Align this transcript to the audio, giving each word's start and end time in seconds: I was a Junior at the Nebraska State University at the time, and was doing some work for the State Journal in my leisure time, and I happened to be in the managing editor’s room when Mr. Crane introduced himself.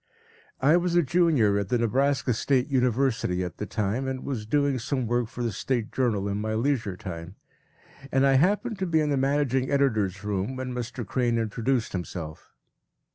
I 0.61 0.77
was 0.77 0.95
a 0.95 1.03
Junior 1.03 1.59
at 1.59 1.69
the 1.69 1.77
Nebraska 1.77 2.33
State 2.33 2.69
University 2.71 3.43
at 3.43 3.57
the 3.57 3.67
time, 3.67 4.07
and 4.07 4.23
was 4.23 4.47
doing 4.47 4.79
some 4.79 5.05
work 5.05 5.27
for 5.27 5.43
the 5.43 5.51
State 5.51 5.91
Journal 5.91 6.27
in 6.27 6.41
my 6.41 6.55
leisure 6.55 6.97
time, 6.97 7.35
and 8.11 8.25
I 8.25 8.33
happened 8.33 8.79
to 8.79 8.87
be 8.87 8.99
in 8.99 9.11
the 9.11 9.15
managing 9.17 9.69
editor’s 9.69 10.23
room 10.23 10.55
when 10.55 10.73
Mr. 10.73 11.05
Crane 11.05 11.37
introduced 11.37 11.91
himself. 11.91 12.51